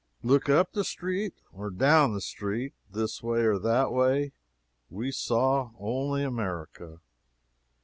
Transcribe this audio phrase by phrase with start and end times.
[0.23, 4.31] Look up the street or down the street, this way or that way,
[4.89, 7.01] we saw only America!